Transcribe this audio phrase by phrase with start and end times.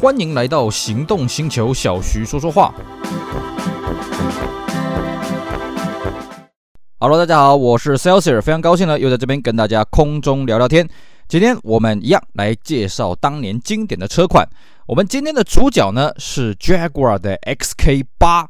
[0.00, 2.72] 欢迎来到行动星球，小徐说说话。
[7.00, 10.88] Hello，大家好，我是 c e l s i r 非常高兴呢，又在这边跟大家空中聊聊天。
[11.26, 14.48] 今天我们一样来介绍当年经典的车款。
[14.86, 18.48] 我们今天的主角呢是 Jaguar 的 XK 八。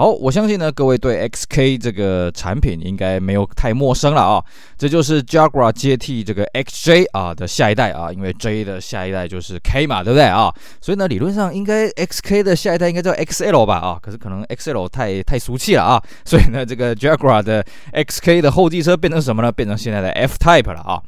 [0.00, 4.42] 好，我相信呢，各位对 XK 这个产品应该没有太陌生了啊。
[4.78, 10.50] 这就是 Jaguar 接替这个 XJ 啊的下一代啊，因为 J 的下一代就是 K 嘛，对不对啊？
[10.80, 13.98] 所以呢，理论上应该 XK 的下一代应该叫 XL 吧啊？
[14.00, 19.52] 可是可能 XL 太太俗气了啊，所以呢，这个 Jaguar 的 XK 的后继车变成什么呢？
[19.52, 21.02] 变成现在的 F Type 了啊。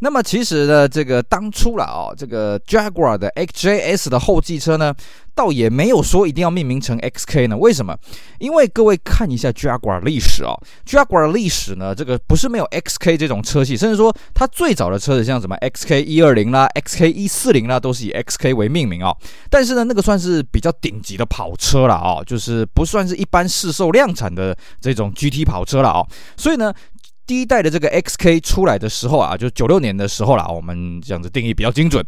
[0.00, 4.94] 那么其实呢，这个当初了啊，这个 Jaguar 的 XJS 的后继车呢，
[5.34, 7.56] 倒也没有说一定要命名成 XK 呢。
[7.56, 7.96] 为什么？
[8.38, 10.52] 因为各位看一下 Jaguar 历史啊
[10.86, 19.14] ，Jaguar 历史呢，这个不是没有 XK 这种车系，甚至说它最早的车子像什么 XK 一二零啦、XK 一四零啦，都是以 XK 为命名啊。
[19.48, 26.06] 但是呢，那个算是比较顶级的跑车了啊，就是不算是一般市售量产的这种 GT 跑车了啊。
[26.36, 26.72] 所以呢。
[27.26, 32.04] 第一代的这个 XK 出来的时候啊，就九六年的时候啦，我们这样子定义比较精准。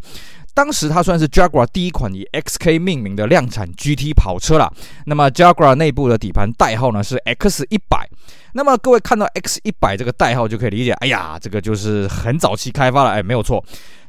[0.54, 4.72] 当时它算是 Jaguar 第一款以 XK 命名的量产 GT 跑车啦。
[5.06, 8.08] 那么 Jaguar 内部的底盘代号呢是 X 一百。
[8.54, 13.64] 那么各位看到 X 一百这个代号就可以理解，哎呀，这个就是很早期开发了，哎，没有错。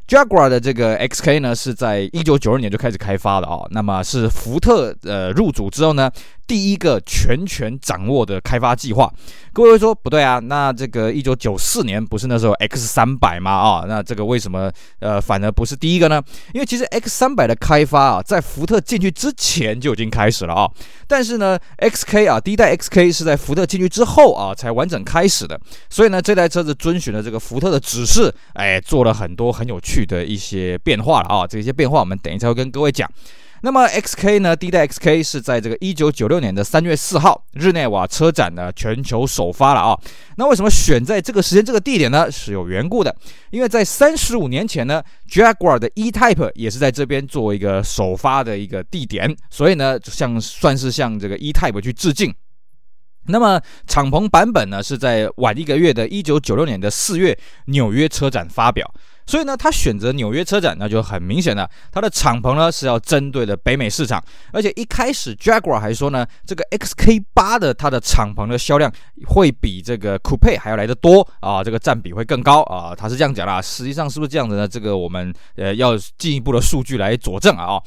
[0.10, 6.10] Jaguar 的这个 XK 呢，是在一九九二年就开始开发的啊、哦，那么是福特呃入主之后呢，
[6.48, 9.08] 第一个全权掌握的开发计划。
[9.54, 13.52] 各位会说不对啊，那这个一九九四年不是那时候 X 三百吗？
[13.52, 16.20] 啊，那这个为什么呃反而不是第一个呢？
[16.54, 20.68] 因为其实 X 三百的开发啊，在福特进去之前就已经开始了啊，
[21.08, 31.47] 但是呢，XK 啊，第一代 XK 是在福特进去之后啊才完整开始的，所以呢，这台车子遵循了这个福特的指示，哎，做了很多很有趣的一些变化了啊！
[31.47, 33.09] 这些变化我们等一下会跟各位讲。
[33.61, 40.00] 那么 XK 呢，第一代 XK 是在这个一九九六年的三月四号日内瓦车展呢全球首发了啊。
[40.38, 42.31] 那为什么选在这个时间这个地点呢？
[42.31, 43.13] 是有缘故的，
[43.51, 52.34] 因为在三十五年前呢，Jaguar 的 E-Type 也是在这边作为一个首发的一个地点，所以呢，像算是向这个 E-Type 去致敬。
[53.25, 58.90] 那么敞篷版本呢，是在晚一个月的一九九六年的四月纽约车展发表。
[59.29, 61.69] 所以呢，他选择纽约车展，那就很明显了。
[61.91, 64.19] 它的敞篷呢是要针对的北美市场，
[64.51, 68.91] 而且一开始 Jaguar 还说呢，这个 XK 八的它的敞篷的销量
[69.28, 73.62] 会比这个 Coupe 还要来得多啊，这个占比会更高啊，他是这样讲啦。
[73.62, 74.68] 实际上是不是这样子呢？
[74.68, 77.79] 这个我们呃要进一步的数据来佐证啊。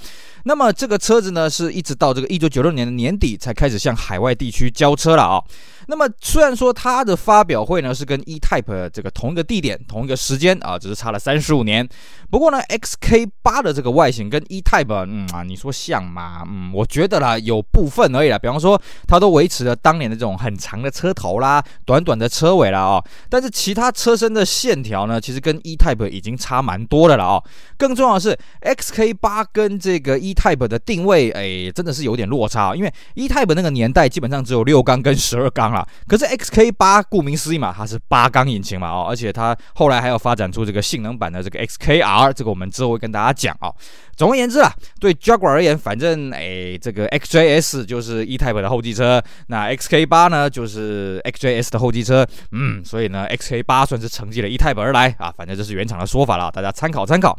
[0.45, 5.43] 那么这个车子呢，是一直到这个一九九六年的年底才开始向海外地区交车了啊。
[5.87, 11.89] 那么虽然说它的发表会呢是跟 E-Type 这个同一个地点、同一个时间啊，只是差了三十五年。
[12.31, 16.43] 不过呢，XK 八的这个外形跟 E-Type，嗯啊，你说像吗？
[16.49, 18.39] 嗯，我觉得啦，有部分而已啦。
[18.39, 23.05] 比方说，它都维持了当年的这种很长的车头啦、短短的车尾啦啊。
[23.29, 27.43] 但是其他车身的线条呢，其实跟 E-Type 已经差蛮多的了啊。
[27.77, 32.75] 更重要的是，XK 八跟这个 E-Type 的定位，哎，真的是有点落差。
[32.75, 42.33] 因为 E-Type 那个年代基本上只有六缸跟十二缸啦，可是 XK 八顾名思义嘛，它是八缸引擎嘛哦，而且它后来还要发展出这个性能版的这个 XKR。
[42.33, 43.75] 这个我们之后会跟大家讲啊、哦。
[44.17, 52.27] 总而言之啊，对 Jaguar 而言，反正哎，这个 XJS 就是 E-Type 的后继车，那 XK 八呢就是 XJS 的后继车。
[52.53, 55.33] 嗯，所以呢，XK 八算是承继了 E-Type 而来啊。
[55.37, 57.39] 反正这是原厂的说法了，大家参考参考。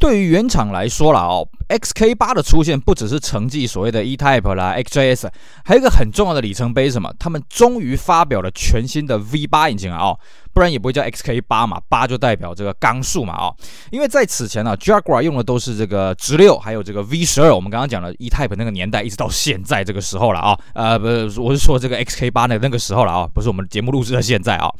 [0.00, 5.28] 对于原厂来说了哦，XK 八的出现不只是成绩所谓的 E-Type 啦，XJS，
[5.62, 7.12] 还有一个很重要的里程碑是什么？
[7.18, 9.98] 他们终于发表了全新的 V 八引擎啊！
[9.98, 10.18] 哦，
[10.54, 13.34] 不然也不会叫 XK 八嘛，八就代表这个缸数嘛！
[13.34, 13.54] 哦，
[13.90, 17.54] 因为在此前呢，Jaguar 用的都是这个直六，还有这个 V 十二。
[17.54, 20.58] 我们刚刚讲了 E-Type 那个年代，一直到现在这个时候了啊！
[20.72, 24.70] 呃，不是，我是说这个 XK 八那那个时候了啊，不是我们节目录制的现在啊。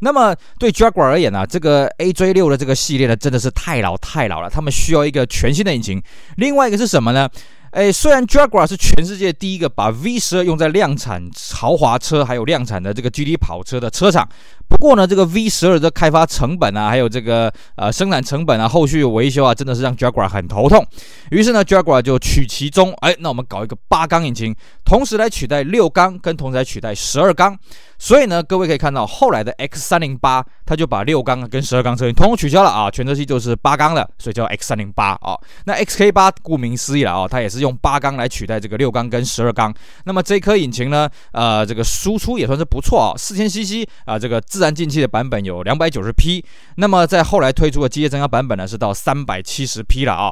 [0.00, 6.02] 那么对 Jaguar 而言呢、这个 AJ 六的这个系列呢，真的是太老太老了，他们需要一个全新的引擎。
[6.36, 7.28] 另外一个是什么呢？
[7.70, 14.28] 哎，虽然 Jaguar 是全世界第一个把 V 十二用在量产豪华车还有量产的这个 GT 跑车的车厂，
[14.70, 20.86] 不过呢，这个 V12 的开发成本啊，还有这个呃生产成本啊，后续维修啊，真的是让 Jaguar 很头痛。
[21.32, 27.58] 于是呢，Jaguar 就取其中，哎，那我们搞一个八缸引擎，同时来取代六缸，跟同时来取代十二缸。
[28.02, 35.36] 所以呢，各位可以看到，后来的 X 三零八，它就把六缸跟十二缸车型统统取消了啊，全车系就是八缸的，所以叫 X 三零八啊。
[35.66, 39.74] 那 XK 八顾名思义了啊，它也是用八缸来取代这个六缸跟十二缸。
[40.04, 50.30] 那么这颗引擎呢，呃，这个输出也算是不错啊，四千 CC 啊，这个自自然进气的版本有两百九十匹，那么在后来推出的机械增压版本呢，是到三百七十匹了啊。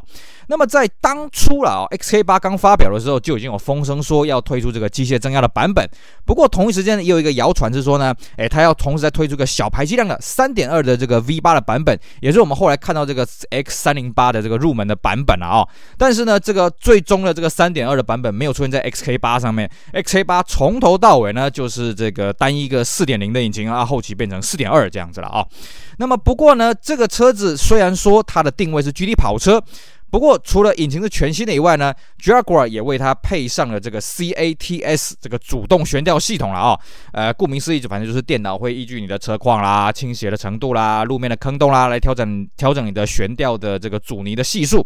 [0.48, 5.88] 那么在当初了啊，XK8 刚发表的时候就已经有风声说要推出这个机械增压的版本。
[6.26, 15.66] 不过同一时间呢，也有一个谣传是说呢，诶，它要同时再推出个小排气量的三点二的这个 V8 的版本，也是我们后来看到这个 X308 的这个入门的版本了啊。
[15.96, 25.46] 但是呢，这个最终的这个三点二的版本没有出现在 XK8 上面，XK8 从头到尾呢就是这个单一个四点零的引擎啊，后期变成四点二这样子了啊。
[25.96, 29.62] 那么不过呢，这个车子虽然说它的定位是 GT 跑车。
[30.10, 36.80] 不过，除了引擎是全新的以外呢，Jaguar 也为它配上了这个 CATS 这个主动悬吊系统了啊、
[37.12, 44.82] 呃，顾名思义，就反正就是电脑会依据你的车况啦、倾斜的程度啦、路面的坑洞啦，来调整调整你的悬吊的这个阻尼的系数。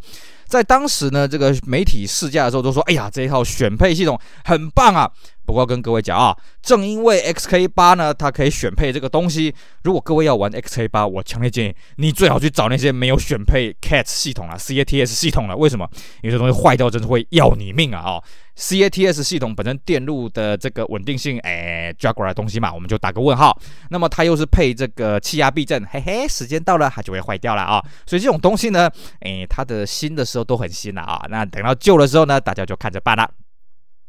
[0.53, 5.11] 在当时呢，这个媒体试驾的时候都说：“哎呀，这一套选配系统很棒啊！”
[5.47, 9.55] 不过跟各位讲啊，正因为 XK 八呢，它可以选配这个东西。
[9.85, 15.57] 如果各位要玩 XK 八我强烈建议你最好去找那些没有选配 CATS 系统啊、CATS 系统了。
[15.57, 15.89] 为什么？
[16.23, 18.01] 因为这东西坏掉真的会要你命啊！
[18.01, 18.23] 啊
[18.57, 23.57] ，CATS 系统本身电路的这个稳定性，哎，Jaguar 的东西嘛，我们就打个问号。
[23.91, 27.83] 那么它又是配这个气压避震，嘿嘿，时间到了它就会坏掉了啊。
[28.07, 28.91] 所以这种东西呢，
[29.21, 31.25] 哎，它的新的时候都很新了啊。
[31.29, 33.29] 那等到旧的时候呢，大家就看着办了。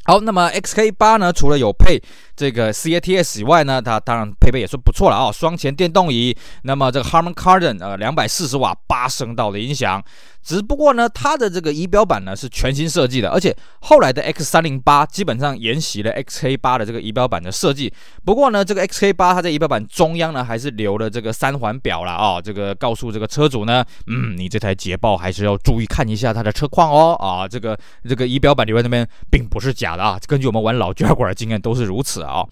[0.05, 1.97] 好，那么 XK8 呢，除了有配
[2.35, 10.03] 这个 CATS 以外呢，它当然配备也是不错了啊，双前电动椅，那么这个 Harman Kardon 呃两百四十瓦八声道的音响。
[10.43, 17.91] 只不过呢，它的这个仪表板呢是全新设计的，而且后来的 X 三零八基本上沿袭了 XK 八的这个仪表板的设计。
[18.25, 32.45] 不过呢，这个 XK 八它在仪表板中央呢还是留了这个三环表了啊、这个告诉这个车主呢，嗯，你这台捷豹还是要注意看一下它的车况哦啊，这个这个仪表板留在那边并不是假的啊，根据我们玩老 Jaguar 的经验都是如此啊。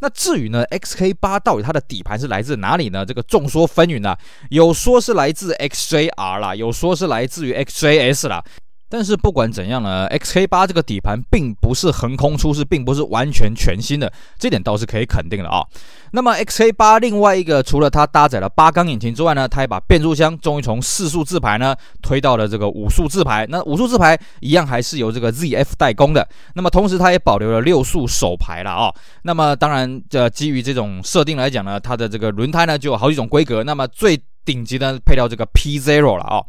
[0.00, 3.04] 那至于呢，XK8 到底它的底盘是来自哪里呢？
[3.04, 4.16] 这个众说纷纭啊，
[4.50, 8.42] 有说是来自 XJR 啦，有说是来自至于 XJS 啦。
[8.88, 15.60] 但是不管怎样呢，XK8 这个底盘并不是横空出世，并不是完全全新的，这点倒是可以肯定的啊。
[16.12, 23.44] 那么 XK8 另外一个，除了它搭载了八缸引擎之外呢，它也把变速箱终于从四速自排呢推到了这个五速自排。
[23.48, 26.26] 那五速自排一样还是由这个 ZF 代工的。
[26.54, 28.94] 那么同时它也保留了六速手排了啊。
[29.22, 33.64] 那么当然，这基于这种设定来讲呢，它的这个轮胎呢就有好几种规格。
[33.64, 36.40] 那么最顶级的配到这个 P Zero 了啊。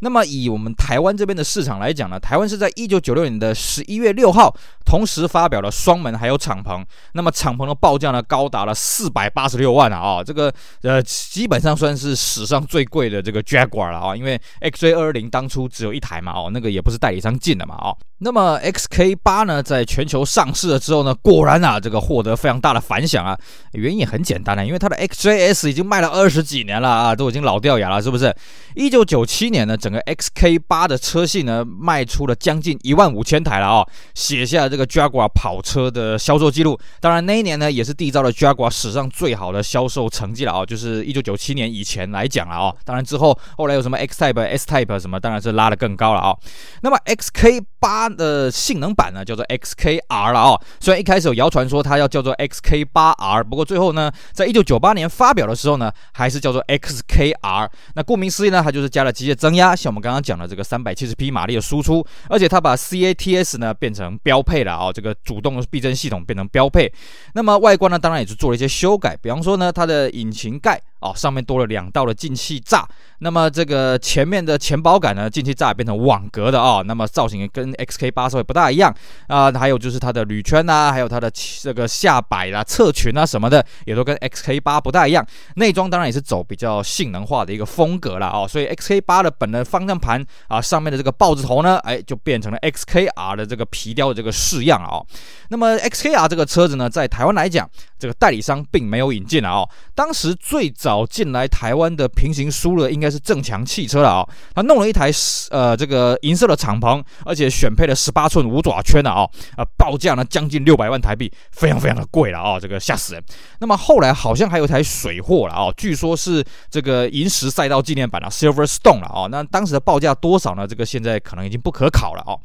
[0.00, 4.54] 那么以我们台湾这边的市场来讲呢，台湾是在一九九六年的十一月六号
[4.84, 6.84] 同时发表了双门还有敞篷。
[7.12, 9.96] 那么敞篷的报价呢高达了四百八十六万啊！
[9.98, 10.52] 啊，这个
[10.82, 17.96] 呃基本上算是史上最贵的这个 Jaguar 了啊，因为 XJ220 当初只有一台嘛，哦，那个也不是代理商进的嘛，哦。
[18.18, 23.36] 那么 XK8 呢，在全球上市了之后呢，果然啊，这个获得非常大的反响啊。
[23.72, 28.34] 原因也很简单啊，因为它的 XJS 已经卖了二十几年了啊，都已经老掉牙了，是不是？
[28.76, 36.78] 一九九七年呢，整个 XK8 的车系呢，卖出了将近一万五千台了啊，写下了这个 Jaguar 跑车的销售记录。
[37.00, 42.74] 当然那一年呢，也是缔造了 Jaguar 史上最好的销售成绩了啊，就是一九九七年以前来讲了啊。
[42.84, 46.36] 当然之后后来有什么 X Type、S Type 什么，当然是拉得更高了啊。
[46.82, 47.64] 那么 XK8。
[47.86, 57.68] 它的性能版呢叫做 XKR 了哦，虽然一开始有谣传说它要叫做 XK8R，不过最后呢，在一九九八年发表的时候呢，还是叫做 XKR。
[57.94, 66.92] 那顾名思义呢，它就是加了机械增压，像我们刚刚讲的这个三百七十匹马力的输出，而且它把 CATS 呢变成标配了啊，这个主动避震系统变成标配。
[67.34, 70.82] 那么外观呢，当然也是做了一些修改，比方说呢，它的引擎盖。
[71.06, 72.84] 哦，上面多了两道的进气栅，
[73.18, 78.94] 那么这个前面的前保杆呢，进气栅也变成网格的哦，那么造型跟 XK8 稍微不大一样
[79.28, 81.30] 啊，还有就是它的铝圈呐，还有它的
[81.62, 85.24] 这个下摆啦、侧裙啊什么的，也都跟 XK8 不大一样。
[85.56, 95.00] 内装当然也是走比较性能化的一个风格了哦，所以 XK8 的本的方向盘啊，上面的这个豹子头呢，哎，就变成了 XKR 的这个皮雕的这个式样啊。
[95.48, 101.04] 那么 XKR 这个车子呢，在台湾来讲，这个代理商并没有引进啊，当时最早。
[101.16, 104.28] 进来台湾的平行输了，应该是正强汽车了、哦！
[104.54, 105.10] 他弄了一台
[105.50, 109.30] 呃这个银色的敞篷，而且选配了十八寸五爪圈的啊、哦！
[109.56, 112.58] 啊，报价呢将近六百万台币，非常非常的贵了啊、哦！
[112.60, 113.24] 这个吓死人。
[113.60, 119.28] 那么后来好像还有一台水货了、哦，据说是这个银石赛道纪念版的，Silverstone 了、哦。
[119.30, 120.66] 那当时的报价多少呢？
[120.66, 122.38] 这个现在可能已经不可考了、哦。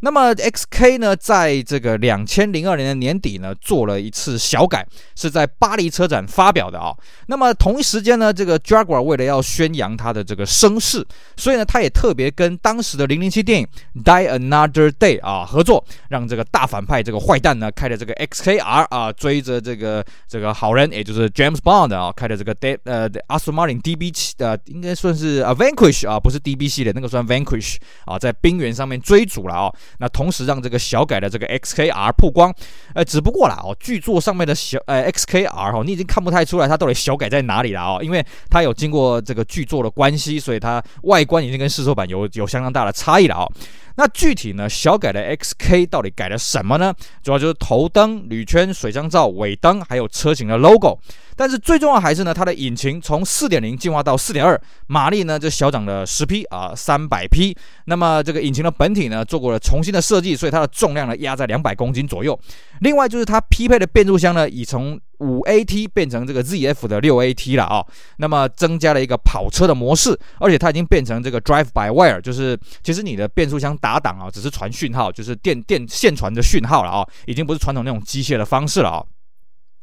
[0.00, 4.86] 那么 XK 呢，在这个两千零二年的年底呢，做了一次小改，
[5.16, 6.94] 是在巴黎车展发表的啊、
[7.26, 11.04] 那么同一时间呢，这个 Jaguar 为了要宣扬它的这个声势，
[11.36, 13.66] 所以呢，他也特别跟当时的零零七电影
[14.04, 25.52] Die Another Day 啊合作，让这个大反派这个坏蛋呢，开的这个 XKR 啊，追着这个这个好人，也就是 James Bond 啊，开的这个 De 呃 Aston Martin DB 七的，应该算是啊
[25.52, 29.72] Vanquish 啊，不是 DB 系列，那个算 Vanquish 啊，在冰原上面追逐了啊。
[29.98, 32.54] 那同时让这个小改的这个 XKR 曝光，
[32.94, 43.52] 呃，只不过啦哦，剧作上面的小呃 XKR 哦，你已经看不太出来它到底小改在哪里了哦，因为它有经过这个剧作的关系，所以它外观已经跟试售版有有相当大的差异了哦。
[43.98, 46.94] 那具体呢，小改的 XK 到底改了什么呢？
[47.20, 50.96] 主要就是头灯、铝圈、水箱罩、尾灯，还有车型的 logo。
[51.34, 57.52] 但是最重要还是呢，它的引擎从四点零进化到四点二，马力呢就小涨了十匹啊，三百匹。
[57.86, 62.38] 那么这个引擎的本体呢做过了重新的设计，所以它的重量呢压在两百公斤左右。
[62.82, 67.84] 另外就是它匹配的变速箱呢，已从五 AT 变成这个 ZF 的六 AT 了啊。
[68.18, 79.04] 那么增加了一个跑车的模式，而且它已经变成这个 Drive by Wire，就是其实你的变速箱打档啊，只是传讯号，就是电电线传的讯号了啊，已经不是传统那种机械的方式了啊。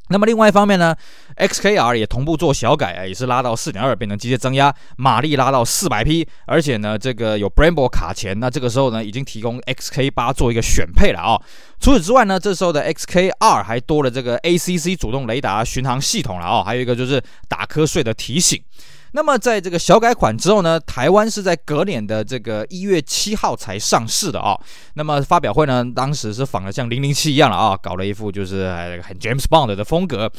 [0.09, 0.95] 那么另外一方面呢
[1.38, 11.41] ，XKR 也同步做小改啊，也是拉到四点二变成机械增压，马力拉到四百匹，而且呢，这个有 Brembo 卡钳，那这个时候呢，已经提供 XK 八做一个选配了啊。
[11.79, 18.62] 除此之外呢，这时候的 XKR 还多了这个 ACC 主动雷达巡航系统了啊，还有一个就是打瞌睡的提醒。
[19.15, 24.60] 那么在这个小改款之后呢，台湾是在隔年的这个一月七号才上市的啊、
[24.95, 28.67] 那么发表会呢，当时是仿的像零零七一样了啊、搞了一副就是
[29.01, 30.29] 很 James Bond 的风格。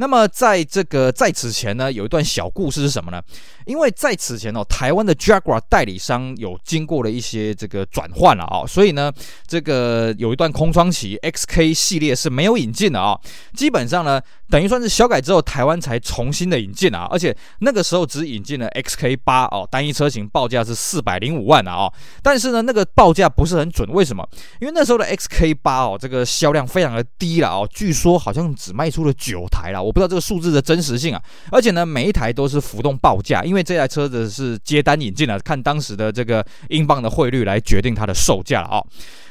[0.00, 3.20] 那么在这个在此前呢，有一段小故事是什么呢？
[3.64, 9.10] 因为在此前哦，台湾的 Jaguar 代理商有经过了一些这个转换了啊，所以呢，
[9.46, 13.18] 这个有一段空窗期，XK 系列是没有引进的啊。
[13.54, 17.06] 基本上呢，等于算是小改之后，台湾才重新的引进啊。
[17.10, 21.92] 而且那个时候只引进了 XK 八哦，单一车型报价是四百零五万的啊。
[22.22, 24.26] 但是呢，那个报价不是很准，为什么？
[24.60, 29.82] 因为那时候的 XK 八哦，这个销量非常的低了哦，据说好像只卖出了九台了。
[29.82, 38.82] 我不知道这个数字的真实性啊，而且呢，每一台都是浮动报价，因为这台车子是接单引进的，看当时的这个英镑的汇率来决定它的售价了啊。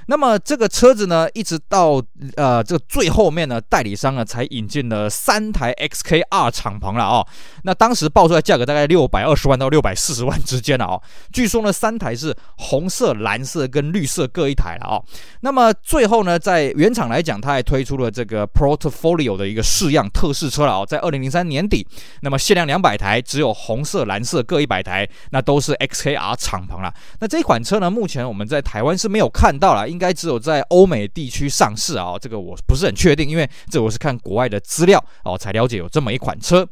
[0.10, 2.02] 那么这个车子呢，一直到
[2.38, 7.28] 呃这个最后面呢，代理商呢才引进了三台 XKR 敞篷了、哦。
[7.64, 11.02] 那当时报出来价格大概六百二十万到六百四十万之间了、哦。
[11.34, 15.04] 据说呢，三台是红色、蓝色跟绿色各一台了、哦。
[15.42, 21.86] 那么最后呢，在原厂来讲，它还推出了这个 Portfolio 的一个试样特试车了、哦，在二零零三年底，
[22.22, 26.94] 那么限量两百台，只有红色、蓝色各一百台，那都是 XKR 敞篷了。
[27.20, 29.88] 那这款车呢，目前我们在台湾是没有看到了。
[29.88, 36.68] 应该只有在欧美地区上市啊，这个我不是很确定，因为这我是看国外的资料哦才了解有这么一款车。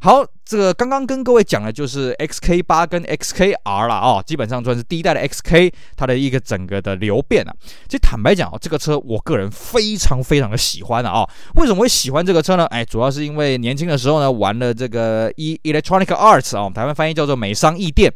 [0.00, 7.54] 好，这个刚刚跟各位讲的就是 XK 八跟 XKR 了啊，基本上算是第一代的 XK，它的一个整个的流变啊。
[7.86, 11.24] 其实坦白讲哦，这个车我个人非常非常的喜欢的啊。
[11.54, 12.66] 为什么会喜欢这个车呢？
[12.66, 18.12] 哎，主要是因为年轻的时候呢玩了这个 E Electronic Arts 啊，台湾翻译叫做美商艺电。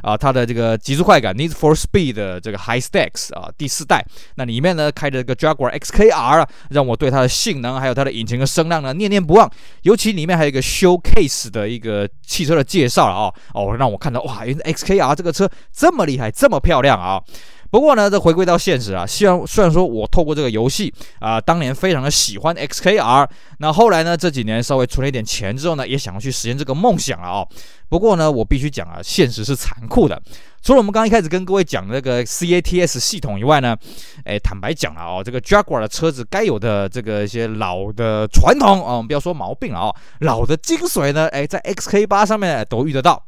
[0.00, 9.50] 啊，它的这个极速快感 Need for Speed 的这个 High Stacks 啊，第四代，那里面呢开的这个 Jaguar XKR 啊，让我对它的性能还有它的引擎的声浪呢念念不忘。
[9.82, 17.22] 尤其里面还有一个 Showcase 的一个汽车的介绍了啊，哦，让我看到哇，原来 XKR 这个车这么厉害，这么漂亮啊。
[17.70, 27.46] 不过呢，这回归到现实啊，虽然虽然说我透过这个游戏啊，当年非常的喜欢 XKR，那后来呢这几年稍微存了一点钱之后呢，也想要去实现这个梦想了啊。
[27.90, 30.18] 不过呢，我必须讲啊，现实是残酷的。
[30.60, 33.76] 除了我们刚刚一开始跟各位讲的那个 CATS 系统以外呢，
[34.24, 43.24] 哎，坦白讲了哦，这个 Jaguar 的车子该有的这个一些老的传统啊，我们不要说毛病了啊，老的精髓呢，哎，在 XK8 上面都遇得到。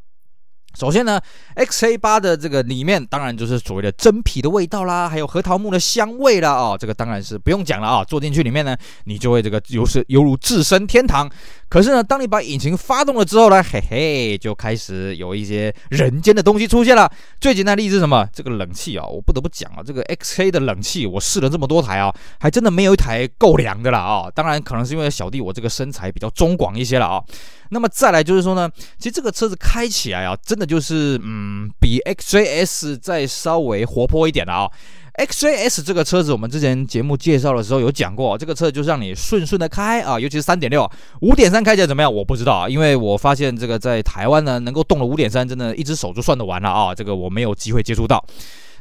[0.77, 1.19] 首先呢
[1.55, 11.29] ，XK8 的这个里面当然就是所谓的真皮的味道啦，还有核桃木的香味啦，哦，这个当然是不用讲了啊，坐进去里面呢，你就会这个犹是犹如置身天堂。
[11.71, 17.09] 可是呢，当你把引擎发动了之后呢，嘿嘿，就开始有一些人间的东西出现了。
[17.39, 18.27] 最简单的例子是什么？
[18.33, 24.29] 这个冷气啊，我不得不讲啊，这个 XK 的冷气我试了这么多台啊，还真的没有一台够凉的了啊。
[24.35, 27.23] 当然，可能是因为小弟我这个身材比较中广一些了啊。
[27.69, 34.69] 那么再来就是说呢，其实这个车子开起来啊，真的就是嗯，比 XJS 再稍微活泼一点的啊。
[35.15, 40.89] XJS 这个车子，我们之前节目介绍的时候有讲过，这个车就是让你顺顺的开啊，尤其是三点六、
[41.21, 42.11] 五点三开起来怎么样？
[42.11, 48.23] 我不知道啊，因为我发现这个在台湾呢，能够动了五点三，真的一只手就算得完了啊，这个我没有机会接触到。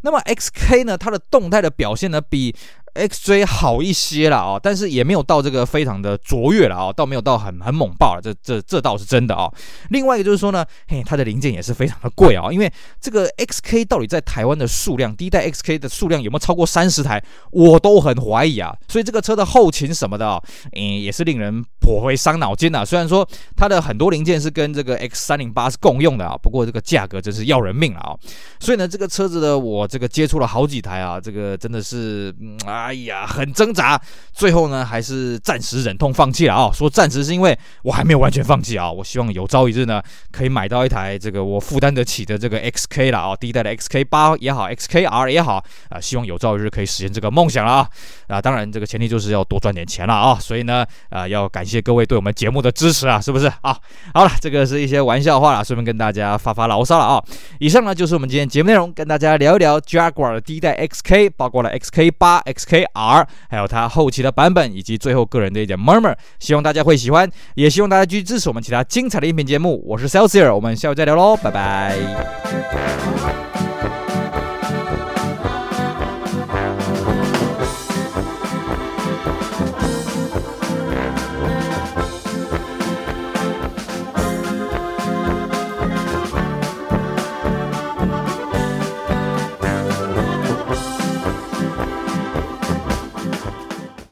[0.02, 2.54] 那么 XK 呢，它的动态的表现呢，比
[2.94, 9.50] XJ 好一些了啊，但是也没有到这个非常的卓越了啊，倒没有到很很猛爆了，这这这倒是真的啊。
[9.90, 12.70] 另外一个就是说呢，嘿，它的零件也是非常的贵啊，因为
[13.00, 18.74] 这个 XK 到底在台湾的数量，第一代 XK 的数量有没有超过三十台，我都很怀疑啊。
[18.88, 20.42] 所以这个车的后勤什么的啊，
[20.72, 22.84] 嗯，也是令人颇为伤脑筋的。
[22.84, 28.16] 虽然说它的很多零件是跟这个 X 三零八是共用的啊，不过这个价格真是要人命了啊。
[28.58, 32.79] 所以呢，这个车子呢，我这个接触了好几台啊，这个真的是嗯啊。
[32.80, 34.00] 哎呀，很挣扎，
[34.32, 47.88] 最后呢，还是暂时忍痛放弃了啊、说暂时是因为我还没有完全放弃啊、我希望有朝一日呢，可以买到一台这个我负担得起的这个 XK 了啊、第一代的 XK 八也好，XKR 也好啊、希望有朝一日可以实现这个梦想了啊。
[48.28, 50.38] 啊，当然这个前提就是要多赚点钱了啊。
[50.40, 53.76] 所以呢，啊，要感谢各位对我们节目的支持啊，是不是啊？
[54.14, 57.22] 好了，这个是一些玩笑话了，顺便跟大家发发牢骚了啊。
[57.58, 63.26] 以上呢就是我们今天节目内容，跟大家聊一聊 Jaguar 的第一代 XK，包括了 XK 八 X、K R，。
[63.48, 69.82] 还有它后期的版本，以及最后个人的一点 murmur，希望大家会喜欢，也希望大家继续支持我们其他精彩的音频节目。
[69.84, 73.49] 我是 Celsius，我们下回再聊喽，拜拜。